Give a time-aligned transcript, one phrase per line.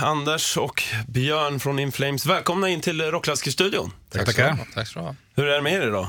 [0.00, 2.26] Anders och Björn från Inflames.
[2.26, 3.92] Välkomna in till Rockklassikerstudion.
[4.10, 4.58] Tack, tackar.
[4.74, 5.14] Tack du ha.
[5.34, 6.08] Hur är det med er idag?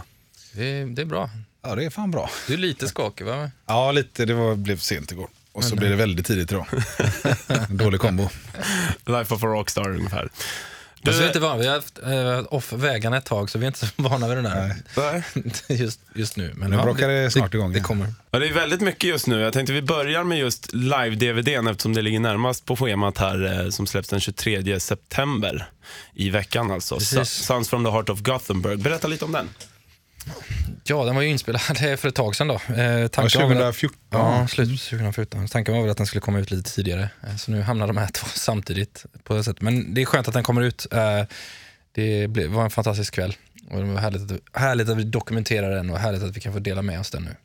[0.51, 1.29] Det är, det är bra.
[1.63, 2.29] Ja, det är fan bra.
[2.47, 3.51] Du är lite skakig va?
[3.65, 4.25] Ja, lite.
[4.25, 5.27] Det var, blev sent igår.
[5.51, 6.65] Och så blev det väldigt tidigt idag.
[7.69, 8.29] Dålig kombo.
[9.05, 10.29] Life of a Rockstar ungefär.
[11.07, 11.57] Du, Alltså, vi är inte vana.
[11.57, 14.37] Vi har haft eh, off vägarna ett tag så vi är inte så vana vid
[14.37, 15.23] den här Nej.
[15.79, 16.53] just, just nu.
[16.55, 17.83] Men Nu brakar det snart igång Det igen.
[17.85, 18.13] kommer.
[18.31, 19.39] Ja, det är väldigt mycket just nu.
[19.39, 23.69] Jag tänkte vi börjar med just live-DVDn eftersom det ligger närmast på schemat här eh,
[23.69, 25.69] som släpps den 23 september
[26.13, 26.95] i veckan alltså.
[26.95, 27.29] Precis.
[27.29, 28.79] Sounds from the Heart of Gothenburg.
[28.79, 29.49] Berätta lite om den.
[30.89, 32.61] Ja, den var ju inspelad för ett tag sedan då.
[32.75, 33.99] Eh, Ja, tanken var väl att- 2014.
[34.09, 35.47] Ja, slutet på 2014.
[35.47, 37.09] Tanken var väl att den skulle komma ut lite tidigare.
[37.27, 39.05] Eh, Så nu hamnar de här två samtidigt.
[39.23, 39.61] på det sättet.
[39.61, 40.87] Men det är skönt att den kommer ut.
[40.91, 41.23] Eh,
[41.91, 43.35] Det blev- var en fantastisk kväll.
[43.69, 46.53] Och det var härligt att, härligt att vi dokumenterar den och härligt att vi kan
[46.53, 47.35] få dela med oss den nu.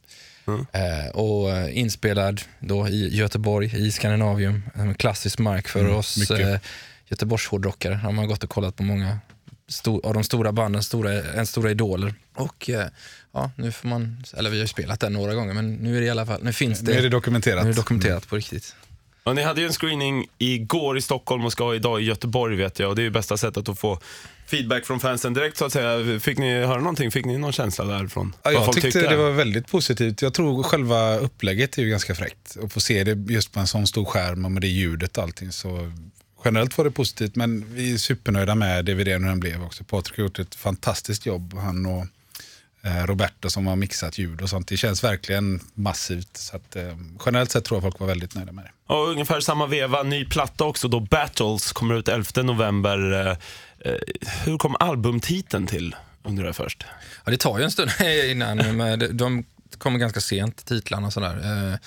[0.47, 0.67] Mm.
[0.73, 4.63] Eh, och eh, inspelad då i Göteborg, i Skandinavium.
[4.75, 6.59] En klassisk mark för Mm, oss eh,
[7.09, 8.01] Göteborgs hårdrockare.
[8.05, 9.19] De har gått och kollat på många
[10.03, 12.15] av de stora banden, stora, en stora idoler.
[12.35, 12.87] Och eh,
[13.33, 16.01] ja, nu får man, eller vi har ju spelat den några gånger, men nu är
[16.01, 17.65] det i alla fall, nu finns det, Nu är det dokumenterat.
[17.65, 18.75] nu är det dokumenterat på riktigt.
[19.25, 22.79] Ja, ni hade ju en screening igår i Stockholm och ska idag i Göteborg vet
[22.79, 22.89] jag.
[22.89, 23.99] Och det är ju bästa sättet att få
[24.47, 26.21] feedback från fansen direkt så att säga.
[26.21, 27.11] Fick ni höra någonting?
[27.11, 28.35] Fick ni någon känsla därifrån?
[28.43, 29.09] Ja, jag tyckte tyckte?
[29.09, 30.23] det var väldigt positivt.
[30.23, 32.57] Jag tror själva upplägget är ju ganska fräckt.
[32.63, 35.25] Att få se det just på en sån stor skärm och med det ljudet och
[35.25, 35.53] allting.
[35.53, 35.93] Så
[36.45, 39.85] generellt var det positivt, men vi är supernöjda med DVDn hur den blev också.
[39.85, 41.55] Patrik har gjort ett fantastiskt jobb.
[41.59, 42.07] Han och
[43.07, 44.69] Roberto som har mixat ljud och sånt.
[44.69, 46.37] Det känns verkligen massivt.
[46.37, 48.95] Så att, eh, generellt sett tror jag folk var väldigt nöjda med det.
[48.95, 51.01] Och ungefär samma veva, ny platta också då.
[51.01, 53.13] Battles kommer ut 11 november.
[53.27, 53.37] Eh,
[53.93, 53.99] eh,
[54.45, 55.97] hur kom albumtiteln till?
[56.25, 56.85] Undrar jag först.
[57.25, 57.91] Ja, det tar ju en stund
[58.31, 59.45] innan, men de- de
[59.79, 61.37] kommer ganska sent, titlarna och sådär.
[61.73, 61.79] Eh,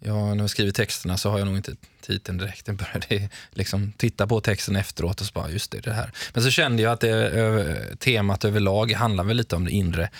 [0.00, 2.68] Ja, när jag skriver texterna så har jag nog inte titeln direkt.
[2.68, 6.12] Jag började liksom titta på texten efteråt och så bara, just det, det här.
[6.34, 10.10] Men så kände jag att det, temat överlag handlar väl lite om det inre,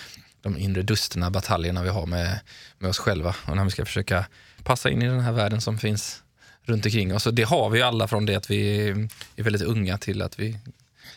[0.43, 2.41] de inre dusterna, bataljerna vi har med,
[2.79, 3.35] med oss själva.
[3.47, 4.25] Och när vi ska försöka
[4.63, 6.23] passa in i den här världen som finns
[6.63, 7.27] runt omkring oss.
[7.27, 8.89] Och det har vi ju alla från det att vi
[9.37, 10.59] är väldigt unga till att vi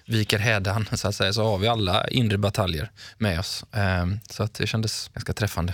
[0.06, 1.34] viker hädan, så att säga.
[1.34, 3.66] Så har vi alla inre bataljer med oss.
[3.72, 5.74] Ehm, så att det kändes ganska träffande.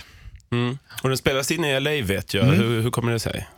[0.52, 0.78] Mm.
[1.02, 2.44] Och den spelas in i LA vet jag.
[2.44, 3.48] Hur, hur kommer det sig?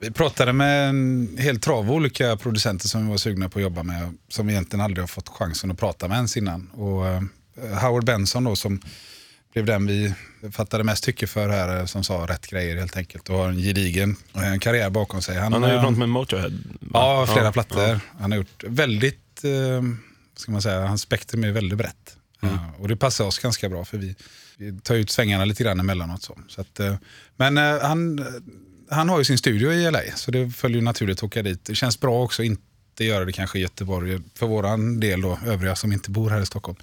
[0.00, 3.82] Vi pratade med en hel trav olika producenter som vi var sugna på att jobba
[3.82, 4.14] med.
[4.28, 6.70] Som egentligen aldrig har fått chansen att prata med ens innan.
[6.70, 7.22] Och, eh,
[7.82, 8.80] Howard Benson då som
[9.52, 10.14] blev den vi
[10.52, 11.78] fattade mest tycke för här.
[11.78, 13.28] eh, Som sa rätt grejer helt enkelt.
[13.28, 15.36] Och har en gedigen eh, karriär bakom sig.
[15.38, 16.50] Han har eh, gjort något med Motorhead.
[16.92, 17.82] Ja, flera Ja, plattor.
[17.82, 18.00] ja.
[18.20, 19.82] Han har gjort väldigt, eh,
[20.36, 22.16] ska man säga, hans spektrum är väldigt brett.
[22.40, 22.54] Mm.
[22.54, 24.14] Eh, och det passar oss ganska bra för vi,
[24.56, 26.22] vi tar ut svängarna lite grann emellanåt.
[26.22, 26.38] Så.
[26.48, 26.96] Så att, eh,
[27.36, 28.26] men eh, han,
[28.90, 31.64] han har ju sin studio i LA så det följer ju naturligt att åka dit.
[31.64, 35.38] Det känns bra också att inte göra det kanske i Göteborg för våran del då,
[35.46, 36.78] övriga som inte bor här i Stockholm.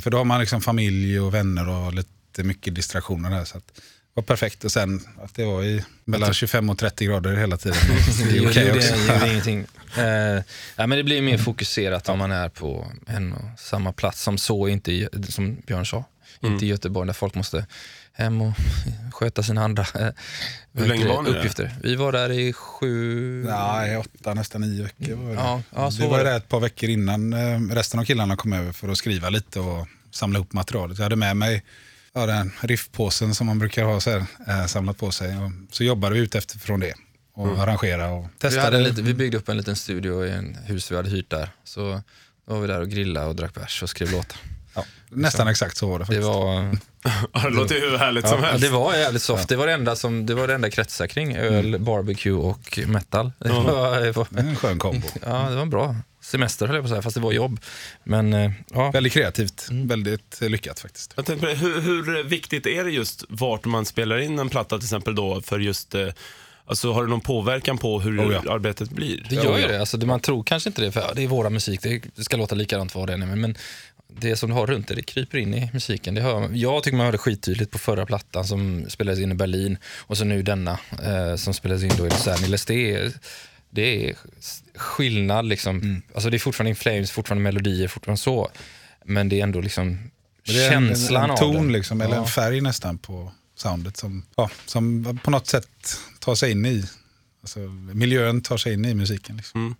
[0.00, 3.44] För då har man liksom familj och vänner och lite mycket distraktioner här.
[3.44, 3.80] Så att,
[4.14, 7.78] var perfekt och sen att det var i mellan 25 och 30 grader hela tiden.
[8.30, 8.94] Det är okej det, också.
[8.94, 9.66] det gör ingenting.
[9.98, 10.04] Eh,
[10.76, 14.22] ja, men det blir mer fokuserat om man är på en och samma plats.
[14.22, 16.04] Som så, inte som Björn sa,
[16.40, 17.66] inte i Göteborg där folk måste
[18.12, 18.52] hem och
[19.12, 20.08] sköta sina andra eh,
[20.72, 21.38] Hur länge var ni där?
[21.38, 21.76] uppgifter.
[21.82, 23.44] Vi var där i sju...
[23.44, 25.34] Nej, åtta, nästan nio veckor var det.
[25.34, 26.30] Ja, ja, så vi var var det.
[26.30, 29.60] där ett par veckor innan eh, resten av killarna kom över för att skriva lite
[29.60, 30.98] och samla ihop materialet.
[30.98, 31.62] Jag hade med mig
[32.14, 35.36] ja, den riffpåsen som man brukar ha så här, eh, samlat på sig.
[35.36, 36.94] Och så jobbade vi ut efter det
[37.34, 37.60] och Mm.
[37.60, 38.76] arrangera och Vi, testade.
[38.76, 41.50] en lite, vi byggde upp en liten studio i en hus vi hade hyrt där.
[41.64, 41.80] Så
[42.46, 44.38] då var vi där och grillade och drack bärs och skrev låtar.
[44.74, 46.26] ja, nästan exakt så var det Det faktiskt.
[46.26, 46.76] var,
[47.32, 48.62] Ja, det låter ju hur härligt som ja, helst.
[48.64, 49.48] det var jävligt soft.
[49.48, 51.36] Det var det enda, som, det var det enda kretsar kring.
[51.36, 53.32] Öl, barbecue och metal.
[53.38, 55.06] Det var, det var, Det är en skön kombo.
[55.26, 55.96] ja, det var bra.
[56.20, 57.60] Semester höll jag på att säga, fast det var jobb.
[58.04, 59.88] Men eh, ja, Väldigt kreativt, Mm.
[59.88, 61.12] väldigt eh, lyckat faktiskt.
[61.16, 64.48] Jag tänkte på det, hur, hur viktigt är det just vart man spelar in en
[64.48, 66.08] platta till exempel då för just, eh,
[66.64, 68.52] alltså har det någon påverkan på hur Oh ja.
[68.54, 69.26] arbetet blir?
[69.28, 69.80] det gör ju det.
[69.80, 69.96] Alltså.
[69.98, 71.80] Man tror kanske inte det, för ja, det är våra musik,
[72.16, 73.26] det ska låta likadant vad det än är.
[73.26, 73.54] Men, men
[74.20, 76.14] det som du har runt det, det kryper in i musiken.
[76.14, 79.78] Det hör, jag tycker man hörde skittydligt på förra plattan som spelades in i Berlin
[79.98, 82.64] och så nu denna eh, som spelades in då i Los Angeles.
[82.66, 83.12] Det är,
[83.70, 84.16] det är
[84.74, 86.02] skillnad liksom.
[86.14, 88.50] Alltså det är fortfarande In Flames, fortfarande melodier, fortfarande så.
[89.04, 90.10] Men det är ändå liksom
[90.46, 91.72] det är känslan en, en av ton det.
[91.72, 92.20] liksom, eller Ja.
[92.22, 96.84] en färg nästan på soundet som, ja, som på något sätt tar sig in i,
[97.42, 97.58] alltså,
[97.94, 99.36] miljön tar sig in i musiken.
[99.36, 99.60] Liksom.
[99.60, 99.74] Mm.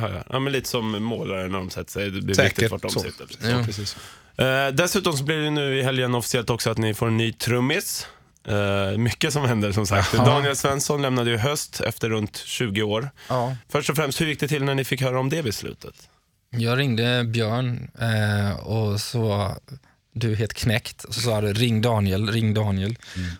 [0.00, 0.24] Ja, det.
[0.30, 2.10] ja, men lite som målare när de sätter sig.
[2.10, 3.00] Det blir Säkert viktigt vart de så.
[3.00, 3.26] sitter.
[3.26, 3.44] precis.
[3.50, 3.62] Ja.
[3.64, 3.96] Precis.
[4.36, 7.32] Eh, dessutom så blir det nu i helgen officiellt också att ni får en ny
[7.32, 8.06] trummis.
[8.48, 10.14] Eh, mycket som händer som sagt.
[10.16, 10.24] Ja.
[10.24, 13.10] Daniel Svensson lämnade ju höst efter runt 20 år.
[13.28, 13.56] Ja.
[13.68, 15.94] Först och främst, hur gick det till när ni fick höra om det beslutet?
[16.50, 19.54] Jag ringde Björn eh, och så
[20.12, 21.04] du helt knäckt.
[21.04, 22.96] Och så sa du ring Daniel, ring Daniel.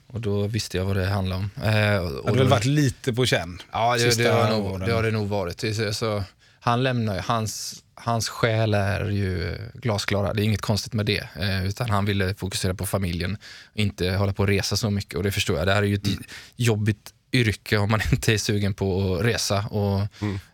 [0.07, 1.51] Och då visste jag vad det handlade om.
[1.65, 3.59] Eh, och Det har då- väl varit lite på känn.
[3.73, 5.65] Ja, det, det, har, nog, det har det nog varit.
[5.97, 6.25] Så,
[6.67, 10.35] han lämnar hans, hans själ är ju glasklara.
[10.35, 11.29] Det är inget konstigt med det.
[11.37, 13.37] Eh, utan han ville fokusera på familjen,
[13.75, 15.15] inte hålla på och resa så mycket.
[15.15, 15.67] Och det förstår jag.
[15.67, 16.09] Det här är ju ett
[16.57, 20.09] jobbigt yrke om man inte är sugen på att resa och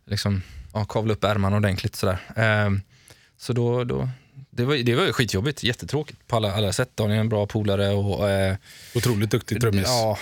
[0.06, 0.42] liksom,
[0.72, 1.96] ja, kavla upp ärmarna ordentligt.
[1.96, 2.18] Sådär.
[2.36, 2.70] Eh,
[3.36, 4.08] så då, då,
[4.50, 6.90] det, var, det var ju skitjobbigt, jättetråkigt på alla, alla sätt.
[6.94, 8.56] Daniel är en bra polare och eh,
[8.94, 9.84] Otroligt duktig trummis.
[9.86, 10.18] Ja,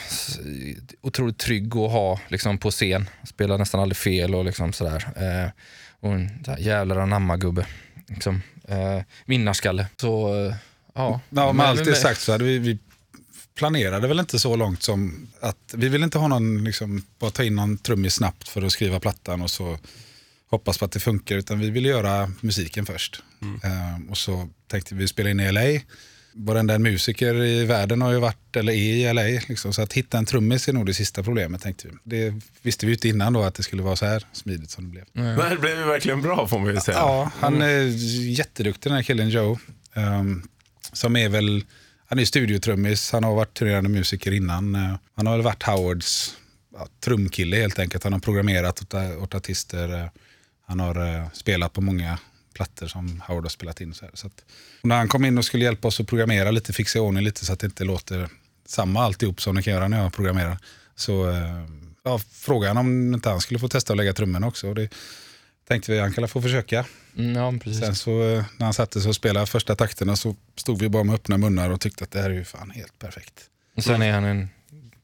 [1.01, 3.09] otroligt trygg att ha liksom, på scen.
[3.25, 5.05] Spelar nästan aldrig fel och liksom sådär.
[5.17, 5.51] Eh,
[6.01, 7.67] och en så här jävlar anamma-gubbe.
[8.09, 9.87] Liksom, eh, vinnarskalle.
[10.01, 10.55] Så, eh,
[10.95, 11.21] ja.
[11.31, 12.79] Ja, med Men- allt det sagt så hade vi, vi
[13.55, 17.45] planerade väl inte så långt som att vi vill inte ha någon, liksom, bara ta
[17.45, 19.79] in någon trummis snabbt för att skriva plattan och så
[20.51, 21.37] hoppas på att det funkar.
[21.37, 23.23] Utan vi ville göra musiken först.
[23.43, 25.81] Eh, och så tänkte vi spela in i LA.
[26.35, 29.41] Varenda en musiker i världen har ju varit, eller är i LA.
[29.49, 31.95] Liksom, så att hitta en trummis är nog det sista problemet tänkte vi.
[32.05, 34.85] Det visste vi ju inte innan då att det skulle vara så här smidigt som
[34.85, 35.05] det blev.
[35.37, 36.99] Det här blev ju verkligen bra får man ju säga.
[36.99, 37.85] Ja, han är
[38.39, 39.59] jätteduktig den här killen Joe.
[39.95, 40.43] Ehm,
[40.93, 41.65] som är väl,
[42.07, 44.75] han är studiotrummis, han har varit turnerande musiker innan.
[44.75, 46.37] Eh, han har väl varit Howards
[46.73, 48.05] ja, trumkille helt enkelt.
[48.05, 50.11] Han har programmerat åt, åt artister.
[50.71, 52.19] Han har eh, spelat på många
[52.55, 53.95] plattor som Howard har spelat in.
[53.95, 54.45] Så, så att,
[54.83, 57.47] när han kom in och skulle hjälpa oss att programmera lite, fixa i ordning lite
[57.47, 58.29] så att det inte låter
[58.67, 60.59] samma alltihop som det kan göra när jag programmerar.
[60.97, 61.65] Så eh,
[62.05, 64.69] ja, frågade han om inte han skulle få testa att lägga trummorna också.
[64.69, 64.89] Och det
[65.69, 66.85] tänkte vi, han kan få försöka.
[67.17, 67.81] Mm, ja, precis.
[67.81, 71.05] Sen så eh, när han satte sig och spelade första takterna så stod vi bara
[71.05, 73.35] med öppna munnar och tyckte att det här är ju fan helt perfekt.
[73.77, 74.49] Och sen är han en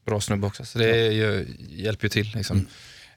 [0.05, 2.31] bra snubbe också, så det ju, hjälper ju till.
[2.35, 2.67] Liksom.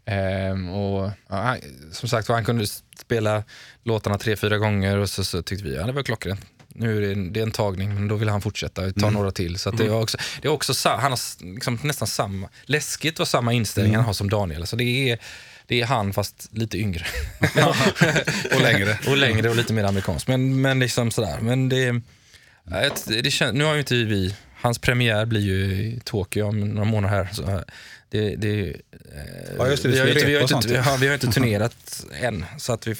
[0.04, 1.58] Ehm, och, ja, han,
[1.92, 2.66] som sagt han kunde
[2.98, 3.44] spela
[3.84, 6.40] låtarna tre, fyra gånger och så, så tyckte vi ja, det var klockrent.
[6.68, 9.30] Nu är det, en, det är en tagning, men då vill han fortsätta ta några
[9.30, 9.58] till.
[9.58, 13.28] Så att det är också, det är också han har liksom nästan samma, läskigt vad
[13.28, 14.66] samma inställning han har som Daniel.
[14.66, 15.18] Så det är,
[15.66, 17.06] det är han fast lite yngre.
[18.54, 18.98] Och längre.
[19.06, 20.28] och längre och lite mer amerikansk.
[20.28, 21.38] Men, men liksom sådär.
[21.40, 21.88] Men det,
[22.82, 26.60] ett- det kän, nu har ju inte vi, hans premiär blir ju i Tokyo om
[26.60, 27.28] några månader här.
[27.32, 27.64] Så här,
[28.10, 28.74] det, det, eh,
[29.58, 30.70] Ja, just det, det vi, har ju inte, vi, har inte, sånt.
[30.70, 32.44] ja, vi har inte turnerat än.
[32.58, 32.94] Så att vi,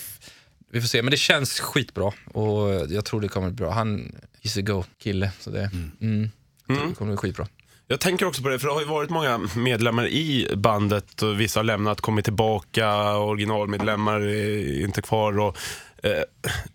[0.71, 1.03] vi får se.
[1.03, 3.71] Men det känns skitbra och jag tror det kommer bli bra.
[3.71, 5.33] Han is a go-kille.
[5.41, 5.71] Så det,
[6.01, 6.31] mm.
[6.67, 7.47] tror det kommer bli skitbra.
[7.87, 11.41] Jag tänker också på det, för det har ju varit många medlemmar i bandet och
[11.41, 15.39] vissa har lämnat, kommit tillbaka, originalmedlemmar är inte kvar.
[15.39, 15.57] Och,
[16.03, 16.23] eh,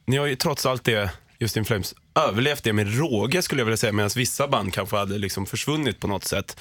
[0.06, 3.66] ni har ju trots allt det, just In Flames, överlevt det med råge skulle jag
[3.66, 6.58] vilja säga, medan vissa band kanske hade liksom försvunnit på något sätt.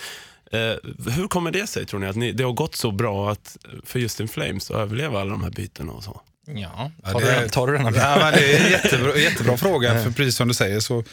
[0.53, 3.57] Eh, hur kommer det sig tror ni, att ni, det har gått så bra att,
[3.85, 6.21] för just In Flames att överleva alla de här bytena och så?
[6.47, 7.91] Ja, Ja, tar, det du, är- den- tar du denna?
[7.97, 11.05] Ja, men det är en jättebra, jättebra fråga, för precis som du säger så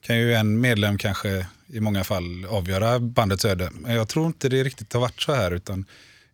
[0.00, 3.70] kan ju en medlem kanske i många fall avgöra bandets öde.
[3.74, 5.84] Men jag tror inte det riktigt har varit så här, utan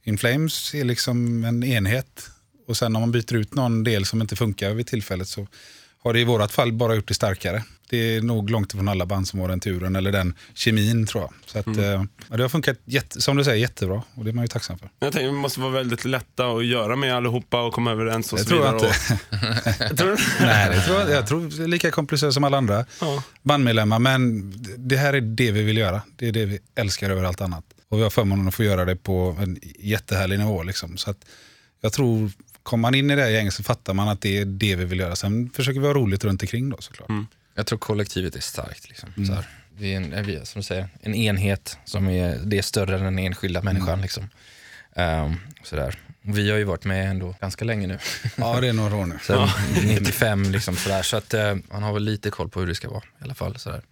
[0.05, 2.31] In Flames är liksom en enhet.
[2.67, 5.47] Och sen om man byter ut någon del som inte funkar vid tillfället så
[6.03, 7.65] har det i vårat fall bara gjort det starkare.
[7.91, 11.23] Det är nog långt ifrån alla band som har den turen, eller den kemin tror
[11.23, 11.33] jag.
[11.47, 14.33] Så att, eh, ja, det har funkat, jätte, som du säger, jättebra och det är
[14.35, 14.91] man ju tacksam för.
[15.01, 18.39] Jag tänker det måste vara väldigt lätta att göra med allihopa och komma överens och
[18.39, 18.93] Det så tror jag vidare.
[19.31, 19.91] inte.
[19.93, 20.21] Och, tror?
[20.41, 23.23] Nej, det tror jag, jag tror det är lika komplicerat som alla andra Ja.
[23.43, 23.99] bandmedlemmar.
[23.99, 26.03] Men det här är det vi vill göra.
[26.17, 27.65] Det är det vi älskar över allt annat.
[27.89, 30.63] Och vi har förmånen att få göra det på en jättehärlig nivå.
[30.63, 30.97] Liksom.
[30.97, 31.19] Så att
[31.81, 32.31] jag tror,
[32.71, 34.85] kommer man in i det här gänget så fattar man att det är det vi
[34.85, 35.17] vill göra.
[35.17, 37.11] Sen försöker vi ha roligt runt omkring då såklart.
[37.55, 38.89] Jag tror kollektivet är starkt.
[38.89, 39.27] Liksom.
[39.27, 42.99] Så här, vi är, en, som du säger, en enhet som är, det är större
[42.99, 44.01] än den enskilda människan.
[44.01, 44.29] Liksom.
[44.97, 45.99] Ehm, sådär.
[46.23, 47.99] Vi har ju varit med ändå ganska länge nu.
[48.37, 49.19] Ja, det är några år nu.
[49.23, 49.49] Sen
[49.87, 51.03] 95 liksom sådär.
[51.03, 53.35] Så att eh, man har väl lite koll på hur det ska vara i alla
[53.35, 53.59] fall.
[53.59, 53.83] Sådär.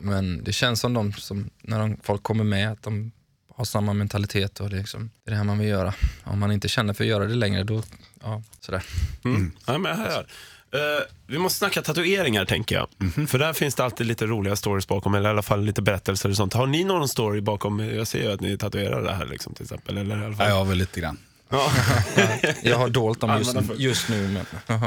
[0.00, 3.12] Men det känns som de som, när de, folk kommer med, att de
[3.60, 5.94] har samma mentalitet och det är, liksom, det är det här man vill göra.
[6.24, 7.82] Om man inte känner för att göra det längre, då,
[8.22, 8.82] ja, sådär.
[9.24, 9.52] Mm.
[9.66, 10.26] Ja, men jag hör.
[10.72, 12.88] Eh, vi måste snacka tatueringar tänker jag.
[13.28, 16.28] För där finns det alltid lite roliga stories bakom, eller i alla fall lite berättelser
[16.28, 16.52] och sånt.
[16.54, 17.80] Har ni någon story bakom?
[17.80, 19.98] Jag ser ju att ni tatuerar det här liksom, till exempel.
[19.98, 20.48] Eller i alla Ja, fall.
[20.48, 21.18] jag har väl lite grann.
[21.48, 21.72] Ja.
[22.62, 24.28] Jag har dolt dem just, just nu.
[24.28, 24.80] Men,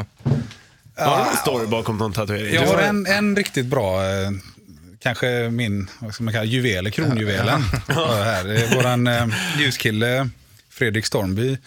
[0.96, 2.54] Har du någon story bakom någon tatuering?
[2.54, 4.30] Jag har en, en riktigt bra, eh,
[5.04, 7.62] kanske min vad ska man kalla, juvel, kronjuvelen.
[7.88, 8.76] här.
[8.76, 9.28] Våran eh,
[9.60, 10.30] ljuskille
[10.70, 11.58] Fredrik Stormby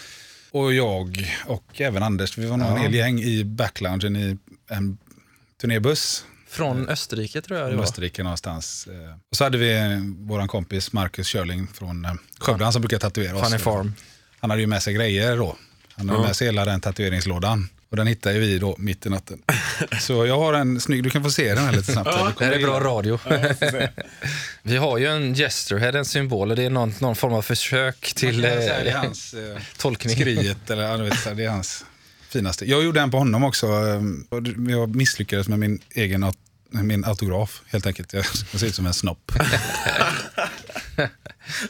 [0.51, 4.37] och jag och även Anders, vi var nog en hel gäng i backloungen i
[4.71, 4.99] en
[5.61, 6.25] turnébuss.
[6.49, 7.83] Från Österrike tror jag det var.
[7.85, 8.87] Österrike någonstans.
[8.87, 12.99] Eh, Och så hade vi vår kompis Marcus Körling från eh, Skövde, han som brukar
[12.99, 13.49] tatuera oss.
[13.49, 13.95] Funny Farm.
[14.41, 15.57] Han hade ju med sig grejer då.
[15.95, 17.69] Han hade med sig hela den tatueringslådan.
[17.97, 19.43] Och den hittade vi då mitt i natten.
[20.01, 22.11] Så jag har en snygg, du kan få se den här lite snabbt.
[22.39, 23.19] Du Det är bra radio.
[24.63, 28.13] Vi har ju en gesterhead, en symbol, och det är någon, någon form av försök
[28.15, 30.17] till säga Det är eh, hans eh, tolkning.
[30.17, 31.85] skriet, eller ja, vet, det är hans
[32.29, 32.71] finaste.
[32.71, 33.67] Jag gjorde en på honom också.
[33.67, 36.33] eh, och Jag misslyckades med min egen
[36.71, 38.13] min autograf helt enkelt.
[38.13, 39.33] Jag jag ser ut som en snopp.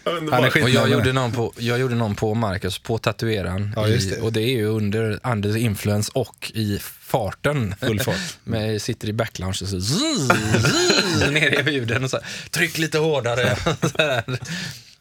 [0.05, 3.73] Han är Och jag gjorde, någon på, jag gjorde någon på Marcus, på tatueraren.
[3.77, 7.75] Ja, just i, och det är ju under under influence och i farten.
[7.81, 8.17] Full fart.
[8.45, 10.31] Men sitter i backlounge och så zzz,
[10.63, 13.57] zzz, ner i ljuden och så här, tryck lite hårdare.
[13.81, 14.25] så här.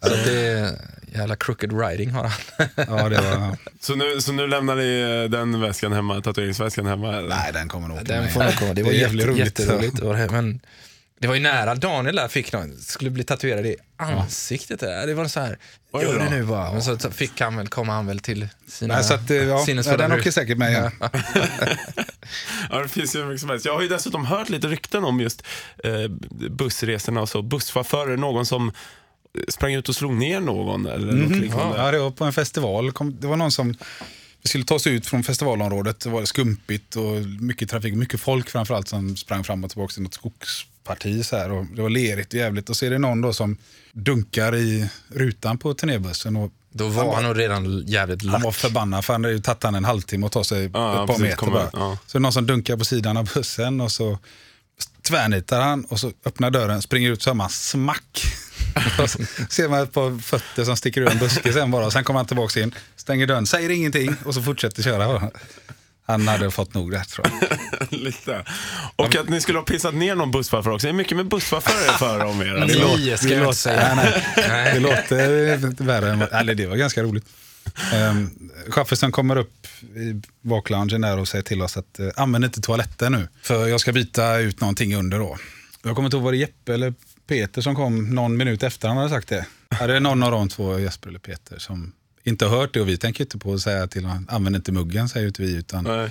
[0.01, 0.72] så att det är
[1.15, 2.67] jävla crooked writing har han.
[2.75, 7.17] Ja, det var, Så nu, så nu lämnar ni eh, den väskan hemma, tatueringsväskan hemma?
[7.17, 7.29] Eller?
[7.29, 8.32] nej, den kommer nog till Den mig.
[8.32, 8.74] får nog komma.
[8.74, 9.55] Det var jätteroligt.
[9.55, 10.60] Det var det, Men
[11.19, 14.79] det var ju nära Daniel där fick någon, skulle bli tatuerad i ansiktet.
[14.79, 15.07] Där.
[15.07, 15.57] Det var så här,
[15.91, 16.72] Oj gör det nu bara.
[16.72, 19.65] Men så fick han väl, kom han väl till sina Nej, så att, eh, ja,
[19.67, 20.91] ja, den åker säkert med igen.
[22.69, 23.65] Ja, det finns ju hur mycket som helst.
[23.65, 25.43] Jag har ju dessutom hört lite rykten om just
[25.84, 26.07] eh,
[26.50, 27.41] bussresorna och så.
[27.41, 28.72] Busschaufförer, någon som
[29.48, 31.77] sprang ut och slog ner någon eller något liknande.
[31.77, 32.91] Ja, det var på en festival.
[32.91, 33.75] Kom, det var någon som
[34.41, 36.00] vi skulle ta oss ut från festivalområdet.
[36.00, 40.03] Det var skumpigt och mycket trafik, mycket folk framförallt som sprang fram och tillbaka till
[40.03, 40.13] något
[40.86, 41.24] skogsparti.
[41.25, 42.70] Så här, och det var lerigt och jävligt.
[42.70, 43.58] Och så är det någon då som
[43.94, 46.36] dunkar i rutan på turnébussen.
[46.36, 48.44] Och Då var han nog redan jävligt han lack.
[48.44, 51.08] var förbannad för han hade ju tagit han en halvtimme att ta sig Ja, ett
[51.10, 51.70] par meter bara.
[51.74, 51.98] ja.
[52.08, 54.20] Så är det någon som dunkar på sidan av bussen och så
[55.01, 58.24] tvärnitar han och så öppnar dörren, springer ut så hör man smack.
[59.08, 61.92] så ser man ett par fötter som sticker ur en buske sen bara.
[61.92, 65.32] Sen kommer han tillbaka in, stänger dörren, säger ingenting och så fortsätter köra.
[66.05, 67.50] Han hade fått nog rätt tror jag.
[68.00, 68.45] Lite.
[68.95, 70.88] Och att ni skulle ha pissat ner någon busschaufför också.
[70.88, 72.65] Det är mycket med busschaufförer för om er.
[72.67, 73.95] Ni låter- ska jag inte säga.
[73.95, 74.74] Nej, nej.
[74.74, 77.25] Det låter värre än vad- Eller det var ganska roligt.
[78.12, 82.62] Um, Chaffisen kommer upp i bakloungen där och säger till oss att uh, använd inte
[82.62, 83.27] toaletten nu.
[83.41, 85.38] För jag ska byta ut någonting under då.
[85.83, 86.93] Jag kommer inte ihåg, var det Jeppe eller
[87.27, 89.45] Peter som kom någon minut efter han hade sagt det?
[89.79, 91.91] Ja, det är någon av de två, Jesper eller Peter, som
[92.25, 94.72] inte har hört det och vi tänker inte på att säga till honom, använd inte
[94.72, 95.55] muggen, säger inte vi.
[95.55, 96.10] Utan, Nej.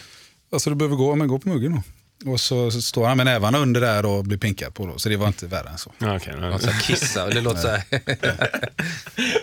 [0.53, 1.83] alltså du behöver gå, men gå på muggen då.
[2.27, 5.09] Och så, så står han med nävarna under där och blir pinkad på då, så
[5.09, 5.93] det var inte värre än så.
[5.99, 6.21] Nej.
[6.41, 7.85] Något så kissa, det låter så här.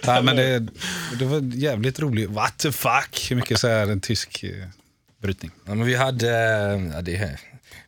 [0.05, 0.67] Ja, men det,
[1.19, 2.29] det var jävligt roligt.
[2.29, 3.27] What the fuck?
[3.29, 4.67] Hur mycket så här en tysk eh,
[5.21, 5.51] brytning.
[5.65, 6.27] Ja, men vi, hade,
[6.93, 7.37] ja, det,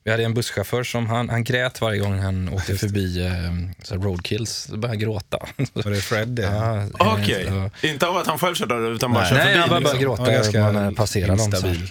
[0.04, 3.32] vi hade en busschaufför som han, han grät varje gång han åkte förbi eh,
[3.84, 4.66] så här roadkills.
[4.66, 5.38] Då började han gråta.
[5.74, 6.42] Var det Fred det?
[6.42, 7.46] Ja, Okej,
[7.82, 7.88] ja.
[7.90, 9.30] inte av att han själv körde utan bara Nej.
[9.30, 9.60] körde Nej, förbi.
[9.60, 10.52] han bara började liksom.
[10.52, 11.88] gråta Ja, när man passerade dem.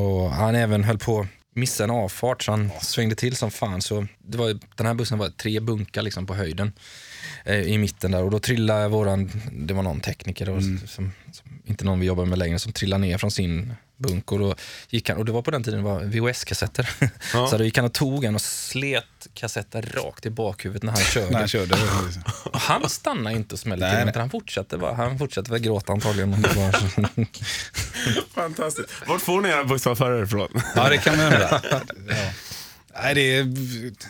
[0.00, 3.82] Och han även höll på att missa en avfart så han svängde till som fan.
[3.82, 6.72] Så det var, den här bussen var tre bunkar liksom på höjden
[7.44, 10.78] eh, i mitten där och då trillade våran, det var någon tekniker då, Mm.
[10.86, 14.38] som, som, inte någon vi jobbar med längre, som trillade ner från sin bunk och
[14.38, 14.54] då
[14.90, 16.90] gick han, och det var på den tiden det var VHS-kassetter.
[17.32, 17.46] Ja.
[17.50, 21.02] Så då gick han och tog en och slet kassetten rakt i bakhuvudet när han
[21.02, 21.30] körde.
[21.30, 21.74] När han körde.
[22.44, 24.94] Och han stannade inte och smällde Nej, till, utan han fortsatte bara.
[24.94, 26.42] Han fortsatte väl gråta antagligen.
[26.42, 27.24] Det var-
[28.34, 28.88] Fantastiskt.
[29.06, 30.48] Vart får ni era busschaufförer ifrån?
[30.76, 31.60] Ja, det kan man undra.
[31.70, 31.80] Ja.
[33.02, 33.42] Nej, det.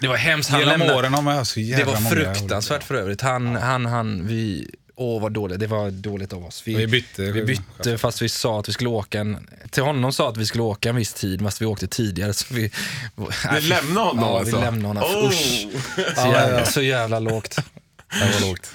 [0.01, 0.51] Det var hemskt.
[0.51, 3.21] Han Genom lämnade- åren har man så Det jävla var många fruktansvärt för övrigt.
[3.21, 4.71] Han, han, han, vi...
[4.97, 5.61] Åh, vad dåligt.
[5.61, 6.63] Det var dåligt av oss.
[6.67, 7.23] Vi bytte.
[7.23, 9.49] Vi bytte fast vi sa att vi skulle åka en...
[9.71, 12.33] Till honom sa att vi skulle åka en viss tid, fast vi åkte tidigare.
[12.35, 12.71] Så vi,
[13.53, 14.57] Ni lämnade honom ja, alltså?
[14.57, 15.25] vi lämnade honom.
[15.25, 15.29] Oh.
[15.29, 15.67] Usch.
[16.17, 17.57] Så, jävla, så jävla lågt.
[18.11, 18.71] Det var lågt.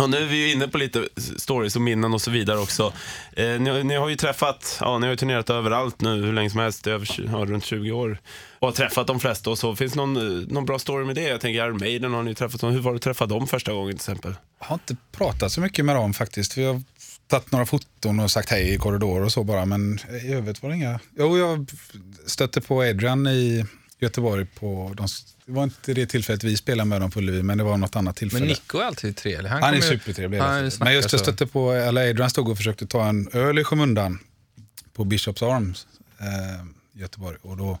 [0.00, 2.92] Och nu är vi ju inne på lite stories och minnen och så vidare också.
[3.32, 6.50] Eh, ni, ni har ju träffat, ja ni har ju turnerat överallt nu hur länge
[6.50, 8.18] som helst, över, ja, runt 20 år.
[8.58, 9.76] Och har träffat de flesta och så.
[9.76, 11.22] Finns det någon, eh, någon bra story med det?
[11.22, 12.62] Jag tänker Iron Maiden har ni träffat.
[12.62, 14.34] Hur var det att träffa dem första gången till exempel?
[14.60, 16.58] Jag har inte pratat så mycket med dem faktiskt.
[16.58, 16.82] Vi har
[17.26, 19.64] tagit några foton och sagt hej i korridor och så bara.
[19.64, 21.00] Men i övrigt var det inga...
[21.18, 21.70] Jo, jag
[22.26, 23.64] stötte på Adrian i
[24.00, 24.94] Göteborg på...
[24.96, 25.06] De,
[25.46, 27.96] det var inte det tillfället vi spelade med dem på Ullevi, men det var något
[27.96, 28.40] annat tillfälle.
[28.40, 29.48] Men Nico är alltid trevlig.
[29.48, 30.38] Han, Han är supertrevlig.
[30.38, 33.58] Han snackar Men just jag stötte på, eller Adrian stod och försökte ta en öl
[33.58, 34.18] i skymundan
[34.92, 35.86] på Bishops Arms
[36.20, 37.36] eh, Göteborg.
[37.42, 37.78] Och då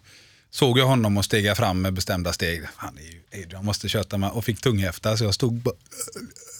[0.50, 2.62] såg jag honom och stega fram med bestämda steg.
[2.76, 4.30] Han är ju Adrian, måste köta med.
[4.30, 5.74] Och fick tunghäfta så jag stod bara...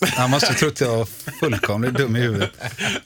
[0.00, 1.04] Han måste trott jag var
[1.40, 2.50] fullkomligt dum i huvudet.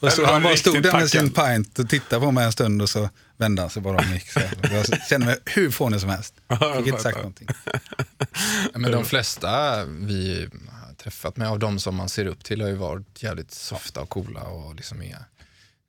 [0.00, 2.82] Och så han bara stod där med sin pint och tittade på mig en stund
[2.82, 4.30] och så vände han sig bara om och gick.
[4.30, 6.34] Så jag kände mig hur fånig som helst.
[6.76, 7.48] Fick inte sagt någonting.
[8.74, 12.68] Men de flesta vi har träffat med av de som man ser upp till har
[12.68, 15.24] ju varit jävligt softa och coola och liksom är,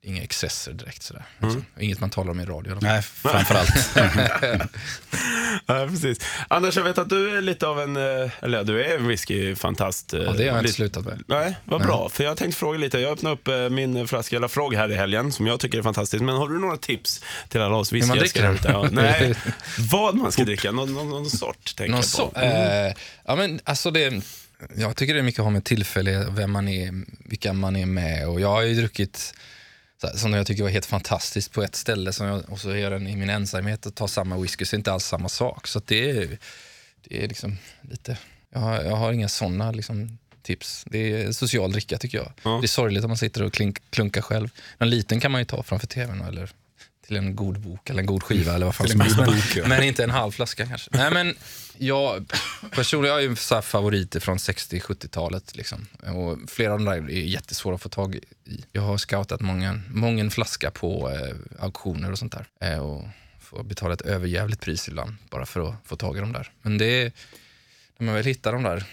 [0.06, 1.02] inga excesser direkt.
[1.02, 1.24] Sådär.
[1.38, 1.64] Liksom.
[1.80, 2.78] Inget man talar om i radio.
[2.80, 3.70] Nej, framförallt.
[5.66, 6.18] Ja, precis.
[6.48, 10.14] Anders, jag vet att du är lite av en, eh, eller du är en whiskyfantast.
[10.14, 11.22] eh, Ja, det har jag inte slutat med.
[11.28, 12.08] Nej, vad bra.
[12.08, 12.98] För jag tänkte fråga lite.
[12.98, 15.82] Jag öppnade upp eh, min flaska La Frog här i helgen, som jag tycker är
[15.82, 16.22] fantastisk.
[16.22, 18.58] Men har du några tips till alla oss whiskyälskare?
[18.64, 19.34] Ja, nej,
[19.90, 20.72] vad man ska dricka.
[20.72, 22.40] Någon, någon, någon sort, tänker Någon jag på.
[22.40, 22.86] Mm.
[22.86, 22.94] eh,
[23.24, 24.20] ja, men alltså det,
[24.76, 26.92] jag tycker det är mycket att ha med tillfälle, vem man är,
[27.28, 28.28] vilka man är med.
[28.28, 29.34] Och jag har ju druckit,
[30.14, 33.06] som jag tycker var helt fantastiskt på ett ställe, som jag, och så gör den
[33.06, 35.66] i min ensamhet och tar samma whisky, så är det inte alls samma sak.
[35.66, 36.38] Så det, är,
[37.08, 38.18] det är liksom lite,
[38.50, 40.84] jag har, jag har inga sådana liksom, tips.
[40.86, 42.32] Det är social dricka tycker jag.
[42.42, 42.58] Ja.
[42.60, 44.48] Det är sorgligt om man sitter och klink, klunkar själv.
[44.78, 46.50] En liten kan man ju ta framför tvn eller
[47.06, 49.18] till en god bok eller en god skiva eller vad fan som helst.
[49.66, 50.90] Men, inte en halv flaska kanske.
[50.92, 51.34] Nej, men
[51.78, 52.32] jag,
[52.70, 55.56] personligen har ju så favoriter från 60-70-talet.
[55.56, 55.86] Liksom.
[56.02, 58.20] Och flera av de där är jättesvåra att få tag i.
[58.72, 62.72] Jag har scoutat många, många flaska på eh, auktioner och sånt där.
[62.72, 63.04] Eh, och
[63.40, 66.52] får betala ett överjävligt pris ibland bara för att få tag i dem där.
[66.62, 67.12] Men det är,
[67.98, 68.84] när man väl hittar de där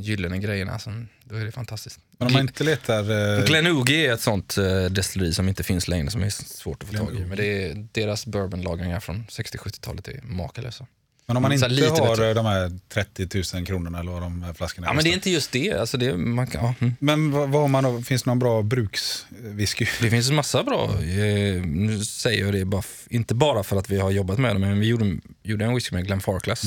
[0.00, 2.00] gyllene grejerna, så, då är det fantastiskt.
[2.22, 3.38] Men om man inte letar...
[3.38, 6.88] eh, Glenougie är ett sånt eh, destilleri som inte finns längre, som är svårt att
[6.88, 7.18] få tag i.
[7.18, 10.86] Men det är, deras bourbonlagringar från 60-70-talet är makalösa.
[11.26, 12.34] Men om man inte lite har bättre.
[12.34, 15.30] de här 30 000 kronorna eller vad de här flaskorna Ja, men det är inte
[15.30, 15.72] just det.
[15.72, 16.94] Alltså det, man kan, ja, mm.
[16.98, 18.02] Men vad, vad man?
[18.02, 19.86] Finns det någon bra brukswhisky?
[20.00, 20.84] det finns en massa bra.
[20.84, 24.60] Eh, nu säger jag det bara, inte bara för att vi har jobbat med dem,
[24.60, 26.62] men vi gjorde, gjorde en whisky med Glen Farclas.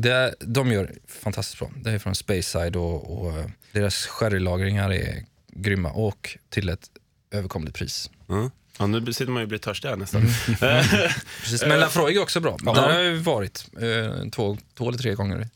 [0.00, 1.70] Det, de gör fantastiskt bra.
[1.76, 6.90] Det är från Speyside och, och eh, deras sherrylagringar är grymma och till ett
[7.30, 8.10] överkomligt pris.
[8.26, 8.50] Ja.
[8.78, 10.20] Ja, nu sitter man ju och blir törstig här nästan.
[10.20, 10.84] Mm.
[11.40, 12.56] Precis, men Lafroig är också bra.
[12.62, 15.48] Där har jag varit eh, två, två eller tre gånger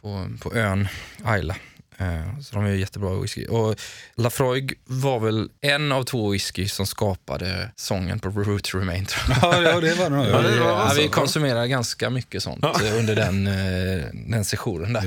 [0.00, 0.88] på, på ön
[1.24, 1.56] Ayla.
[1.98, 3.46] Eh, så de är jättebra whisky.
[3.46, 3.74] Och
[4.14, 9.06] Lafroig var väl en av två whisky som skapade sången på Root Remain.
[9.42, 10.26] Ja, ja, det var nog.
[10.26, 11.00] Ja, det vi, var ja, så.
[11.00, 14.92] vi konsumerar ganska mycket sånt eh, under den, eh, den sessionen.
[14.92, 15.02] Där.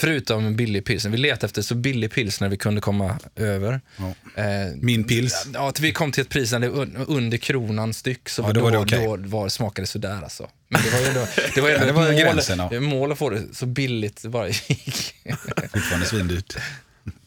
[0.00, 1.10] Förutom billig pilsner.
[1.10, 3.80] Vi letade efter så billig pilsner vi kunde komma över.
[3.96, 4.42] Ja.
[4.42, 5.46] Eh, Min pils.
[5.54, 8.52] Ja, till vi kom till ett pris det un- under kronan styck, så Ja, då
[8.52, 9.06] då, var det då, okej.
[9.06, 10.50] var, smakade det sådär alltså.
[10.68, 12.58] Men det var ju ändå, det var ju Ja, ändå det var ett mål, gränsen,
[12.70, 12.80] ja.
[12.80, 15.14] mål att få det så billigt det bara gick.
[15.72, 16.56] Fortfarande svindyrt.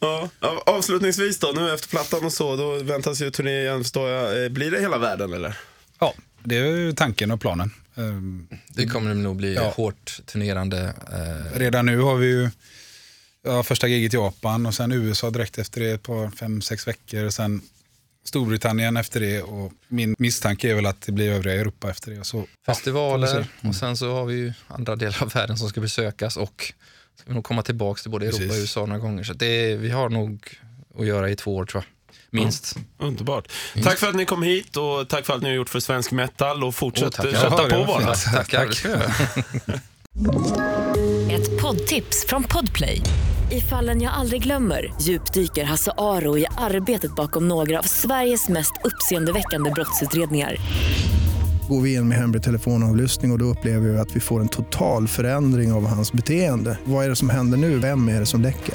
[0.00, 4.10] Ja, ja, avslutningsvis då, nu efter plattan och så, då väntas ju turné igen, förstår
[4.10, 4.42] jag.
[4.44, 5.58] Eh, Blir det hela världen eller?
[6.00, 7.70] Ja, det är ju tanken och planen.
[7.96, 9.72] Ehm, Det kommer nog bli Ja.
[9.76, 10.94] hårt turnerande.
[11.12, 12.50] Eh, Redan nu har vi ju
[13.44, 17.24] ja, första giget i Japan och sen USA direkt efter det, par, fem, sex veckor.
[17.24, 17.60] Och sen
[18.24, 22.24] Storbritannien efter det och min misstanke är väl att det blir övriga Europa efter det.
[22.24, 23.68] Så, festivaler se.
[23.68, 26.72] och sen så har vi ju andra delar av världen som ska besökas och
[27.16, 28.56] ska vi nog komma tillbaka till både Europa Precis.
[28.56, 29.24] och USA några gånger.
[29.24, 30.58] Så det vi har nog
[30.98, 31.91] att göra i två år tror jag.
[32.32, 32.76] Minst.
[32.98, 33.48] Underbart.
[33.82, 36.10] Tack för att ni kom hit och tack för allt ni har gjort för svensk
[36.12, 38.14] metal och fortsätt eh, kötta Ja, på bara.
[38.14, 38.68] Tackar.
[41.30, 43.00] Ett poddtips från Podplay.
[43.50, 48.72] I fallen jag aldrig glömmer djupdyker Hasse Aro i arbetet bakom några av Sveriges mest
[48.84, 50.56] uppseendeväckande brottsutredningar.
[51.68, 54.48] Går vi in med hemlig telefonavlyssning och, och då upplever vi att vi får en
[54.48, 56.78] total förändring av hans beteende.
[56.84, 57.78] Vad är det som händer nu?
[57.78, 58.74] Vem är det som läcker?